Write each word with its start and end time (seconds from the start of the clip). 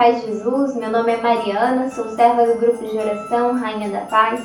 paz 0.00 0.22
Jesus, 0.22 0.76
meu 0.76 0.90
nome 0.90 1.12
é 1.12 1.18
Mariana, 1.18 1.90
sou 1.90 2.08
serva 2.08 2.46
do 2.46 2.58
grupo 2.58 2.82
de 2.86 2.96
oração 2.96 3.52
Rainha 3.52 3.90
da 3.90 4.00
Paz 4.06 4.40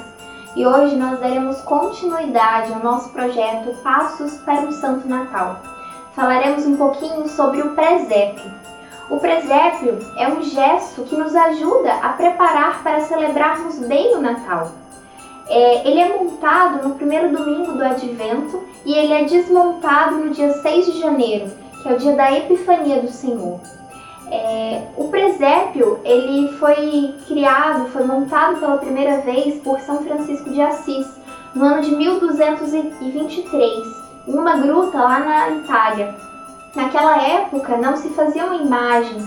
e 0.54 0.68
hoje 0.68 0.98
nós 0.98 1.18
daremos 1.22 1.62
continuidade 1.62 2.74
ao 2.74 2.84
nosso 2.84 3.08
projeto 3.14 3.74
Passos 3.82 4.34
para 4.40 4.60
um 4.64 4.72
Santo 4.74 5.08
Natal. 5.08 5.62
Falaremos 6.14 6.66
um 6.66 6.76
pouquinho 6.76 7.26
sobre 7.30 7.62
o 7.62 7.74
presépio. 7.74 8.52
O 9.10 9.18
presépio 9.18 9.98
é 10.18 10.28
um 10.28 10.44
gesto 10.44 11.04
que 11.04 11.16
nos 11.16 11.34
ajuda 11.34 11.94
a 12.02 12.10
preparar 12.10 12.84
para 12.84 13.00
celebrarmos 13.00 13.80
bem 13.80 14.14
o 14.14 14.20
Natal. 14.20 14.72
É, 15.48 15.88
ele 15.88 16.02
é 16.02 16.18
montado 16.18 16.86
no 16.86 16.96
primeiro 16.96 17.30
domingo 17.30 17.72
do 17.72 17.82
Advento 17.86 18.62
e 18.86 18.94
ele 18.94 19.14
é 19.14 19.24
desmontado 19.24 20.18
no 20.18 20.32
dia 20.32 20.52
6 20.52 20.86
de 20.88 21.00
janeiro, 21.00 21.50
que 21.82 21.88
é 21.88 21.94
o 21.94 21.98
dia 21.98 22.14
da 22.14 22.30
Epifania 22.34 23.02
do 23.02 23.10
Senhor. 23.10 23.62
É, 24.32 24.82
o 24.98 25.08
presépio 25.10 26.00
ele 26.04 26.52
foi 26.54 27.14
criado, 27.28 27.88
foi 27.90 28.04
montado 28.06 28.60
pela 28.60 28.78
primeira 28.78 29.22
vez 29.22 29.62
por 29.62 29.80
São 29.82 30.04
Francisco 30.04 30.50
de 30.50 30.62
Assis 30.62 31.08
no 31.54 31.66
ano 31.66 31.82
de 31.82 31.96
1223, 31.96 33.72
em 34.28 34.34
uma 34.34 34.58
gruta 34.58 34.98
lá 34.98 35.20
na 35.20 35.50
Itália. 35.52 36.16
Naquela 36.76 37.22
época 37.22 37.78
não 37.78 37.96
se 37.96 38.10
faziam 38.10 38.54
imagens, 38.54 39.24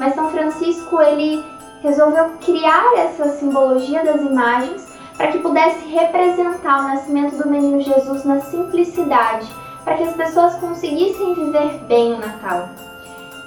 mas 0.00 0.14
São 0.14 0.30
Francisco 0.30 1.00
ele 1.02 1.44
resolveu 1.82 2.30
criar 2.44 2.94
essa 2.96 3.28
simbologia 3.28 4.02
das 4.02 4.20
imagens 4.22 4.88
para 5.16 5.28
que 5.28 5.38
pudesse 5.38 5.86
representar 5.88 6.80
o 6.80 6.88
nascimento 6.88 7.36
do 7.36 7.48
menino 7.48 7.80
Jesus 7.80 8.24
na 8.24 8.40
simplicidade, 8.40 9.46
para 9.84 9.96
que 9.96 10.04
as 10.04 10.14
pessoas 10.14 10.54
conseguissem 10.54 11.34
viver 11.34 11.78
bem 11.86 12.14
o 12.14 12.18
Natal 12.18 12.68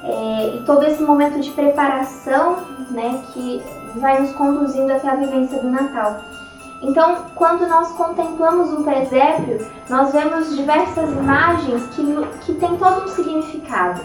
é, 0.03 0.55
e 0.55 0.63
todo 0.65 0.85
esse 0.85 1.01
momento 1.01 1.39
de 1.39 1.51
preparação 1.51 2.57
né, 2.89 3.21
que 3.33 3.63
vai 3.95 4.19
nos 4.19 4.31
conduzindo 4.33 4.91
até 4.91 5.09
a 5.09 5.15
vivência 5.15 5.59
do 5.59 5.69
Natal. 5.69 6.21
Então, 6.81 7.25
quando 7.35 7.67
nós 7.67 7.91
contemplamos 7.91 8.73
um 8.73 8.83
presépio, 8.83 9.65
nós 9.87 10.11
vemos 10.11 10.55
diversas 10.55 11.09
imagens 11.11 11.83
que, 11.95 12.03
que 12.43 12.53
têm 12.55 12.75
todo 12.77 13.05
um 13.05 13.07
significado, 13.07 14.01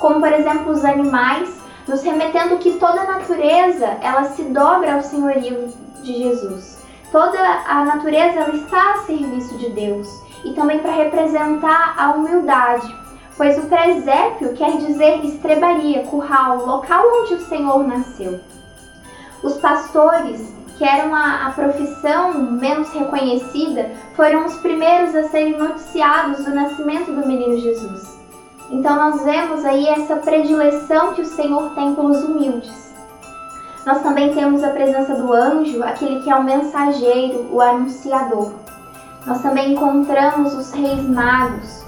como 0.00 0.20
por 0.20 0.32
exemplo 0.32 0.72
os 0.72 0.84
animais, 0.84 1.48
nos 1.86 2.02
remetendo 2.02 2.58
que 2.58 2.72
toda 2.78 3.00
a 3.00 3.18
natureza 3.18 3.86
ela 4.00 4.24
se 4.24 4.42
dobra 4.44 4.94
ao 4.94 5.02
senhorio 5.02 5.72
de 6.02 6.14
Jesus. 6.14 6.84
Toda 7.12 7.38
a 7.38 7.84
natureza 7.84 8.40
ela 8.40 8.56
está 8.56 8.94
a 8.94 8.98
serviço 9.02 9.56
de 9.58 9.70
Deus 9.70 10.08
e 10.44 10.52
também 10.54 10.80
para 10.80 10.90
representar 10.90 11.94
a 11.96 12.10
humildade 12.10 12.92
pois 13.36 13.58
o 13.58 13.66
presépio 13.66 14.54
quer 14.54 14.78
dizer 14.78 15.24
estrebaria, 15.24 16.04
curral, 16.04 16.64
local 16.64 17.04
onde 17.20 17.34
o 17.34 17.40
Senhor 17.40 17.86
nasceu. 17.86 18.40
Os 19.42 19.58
pastores, 19.58 20.52
que 20.78 20.84
eram 20.84 21.14
a, 21.14 21.46
a, 21.46 21.50
profissão 21.50 22.34
menos 22.34 22.92
reconhecida, 22.92 23.90
foram 24.14 24.46
os 24.46 24.56
primeiros 24.56 25.14
a 25.14 25.28
serem 25.28 25.58
noticiados 25.58 26.44
do 26.44 26.54
nascimento 26.54 27.12
do 27.12 27.26
menino 27.26 27.58
Jesus. 27.58 28.16
Então 28.70 28.96
nós 28.96 29.22
vemos 29.22 29.64
aí 29.64 29.86
essa 29.86 30.16
predileção 30.16 31.14
que 31.14 31.22
o 31.22 31.26
Senhor 31.26 31.70
tem 31.74 31.94
pelos 31.94 32.22
humildes. 32.24 32.86
Nós 33.84 34.02
também 34.02 34.34
temos 34.34 34.64
a 34.64 34.70
presença 34.70 35.14
do 35.14 35.32
anjo, 35.32 35.82
aquele 35.84 36.20
que 36.20 36.28
é 36.28 36.34
o 36.34 36.42
mensageiro, 36.42 37.46
o 37.52 37.60
anunciador. 37.60 38.52
Nós 39.24 39.40
também 39.42 39.72
encontramos 39.72 40.54
os 40.54 40.72
reis 40.72 41.02
magos, 41.08 41.84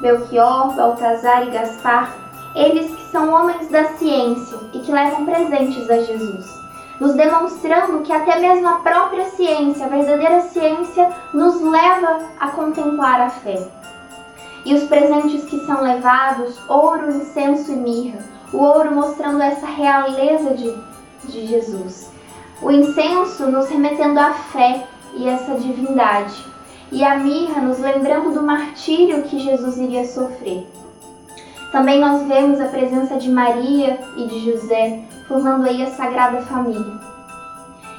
Belchior, 0.00 0.74
Baltazar 0.74 1.46
e 1.46 1.50
Gaspar, 1.50 2.14
eles 2.54 2.94
que 2.94 3.10
são 3.10 3.32
homens 3.32 3.68
da 3.68 3.84
ciência 3.94 4.58
e 4.72 4.80
que 4.80 4.92
levam 4.92 5.24
presentes 5.24 5.88
a 5.88 5.98
Jesus, 5.98 6.60
nos 7.00 7.14
demonstrando 7.14 8.00
que 8.00 8.12
até 8.12 8.38
mesmo 8.38 8.68
a 8.68 8.80
própria 8.80 9.24
ciência, 9.26 9.86
a 9.86 9.88
verdadeira 9.88 10.40
ciência, 10.42 11.10
nos 11.32 11.60
leva 11.60 12.20
a 12.38 12.48
contemplar 12.48 13.20
a 13.20 13.30
fé. 13.30 13.66
E 14.64 14.74
os 14.74 14.84
presentes 14.84 15.44
que 15.44 15.58
são 15.66 15.82
levados, 15.82 16.58
ouro, 16.68 17.10
incenso 17.10 17.72
e 17.72 17.76
mirra, 17.76 18.18
o 18.52 18.58
ouro 18.58 18.94
mostrando 18.94 19.42
essa 19.42 19.66
realeza 19.66 20.54
de, 20.54 20.76
de 21.24 21.46
Jesus, 21.46 22.10
o 22.60 22.70
incenso 22.70 23.50
nos 23.50 23.68
remetendo 23.68 24.20
à 24.20 24.32
fé 24.32 24.86
e 25.14 25.28
essa 25.28 25.54
divindade 25.54 26.52
e 26.92 27.02
a 27.02 27.16
mirra 27.16 27.62
nos 27.62 27.78
lembrando 27.78 28.32
do 28.32 28.42
martírio 28.42 29.22
que 29.22 29.40
Jesus 29.40 29.78
iria 29.78 30.06
sofrer. 30.06 30.66
Também 31.72 31.98
nós 31.98 32.22
vemos 32.28 32.60
a 32.60 32.68
presença 32.68 33.16
de 33.16 33.30
Maria 33.30 33.98
e 34.16 34.26
de 34.26 34.44
José 34.44 35.00
formando 35.26 35.66
aí 35.66 35.82
a 35.82 35.90
Sagrada 35.90 36.42
Família. 36.42 37.00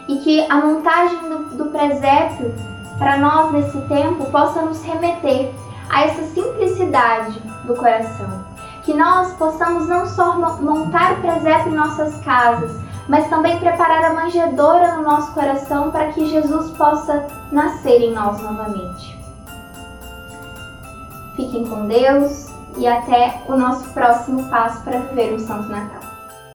E 0.08 0.18
que 0.20 0.46
a 0.48 0.58
montagem 0.58 1.18
do, 1.28 1.58
do 1.58 1.66
presépio 1.72 2.54
para 3.00 3.18
nós 3.18 3.52
nesse 3.52 3.81
tempo 3.88 4.30
possa 4.30 4.62
nos 4.62 4.84
remeter 4.84 5.52
a 5.90 6.04
essa 6.04 6.22
simplicidade 6.28 7.40
do 7.66 7.75
coração. 7.75 8.53
Que 8.83 8.94
nós 8.94 9.33
possamos 9.33 9.88
não 9.88 10.05
só 10.05 10.38
montar 10.61 11.13
o 11.13 11.21
presépio 11.21 11.71
em 11.71 11.75
nossas 11.75 12.16
casas, 12.23 12.71
mas 13.07 13.29
também 13.29 13.59
preparar 13.59 14.05
a 14.05 14.13
manjedoura 14.13 14.95
no 14.95 15.03
nosso 15.03 15.31
coração 15.33 15.91
para 15.91 16.09
que 16.09 16.25
Jesus 16.25 16.71
possa 16.71 17.25
nascer 17.51 18.01
em 18.01 18.13
nós 18.13 18.41
novamente. 18.41 19.17
Fiquem 21.35 21.66
com 21.66 21.88
Deus 21.88 22.47
e 22.77 22.88
até 22.88 23.41
o 23.47 23.55
nosso 23.55 23.89
próximo 23.89 24.49
passo 24.49 24.81
para 24.83 25.00
viver 25.00 25.33
um 25.33 25.39
Santo 25.39 25.69
Natal. 25.69 26.12